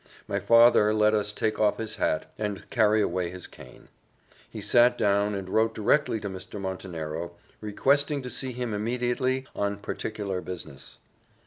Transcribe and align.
My 0.27 0.39
father 0.39 0.95
let 0.95 1.13
us 1.13 1.31
take 1.31 1.59
off 1.59 1.77
his 1.77 1.97
hat, 1.97 2.25
and 2.35 2.67
carry 2.71 3.01
away 3.03 3.29
his 3.29 3.45
cane. 3.45 3.87
He 4.49 4.59
sat 4.59 4.97
down 4.97 5.35
and 5.35 5.47
wrote 5.47 5.75
directly 5.75 6.19
to 6.21 6.27
Mr. 6.27 6.59
Montenero, 6.59 7.33
requesting 7.61 8.23
to 8.23 8.31
see 8.31 8.51
him 8.51 8.73
immediately, 8.73 9.45
on 9.55 9.77
particular 9.77 10.41
business. 10.41 10.97